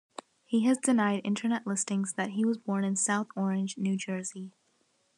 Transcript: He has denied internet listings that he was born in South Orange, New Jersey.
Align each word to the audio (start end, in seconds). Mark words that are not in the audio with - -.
He 0.45 0.65
has 0.65 0.79
denied 0.79 1.21
internet 1.23 1.67
listings 1.67 2.13
that 2.13 2.31
he 2.31 2.43
was 2.43 2.57
born 2.57 2.83
in 2.83 2.95
South 2.95 3.27
Orange, 3.35 3.77
New 3.77 3.95
Jersey. 3.95 4.51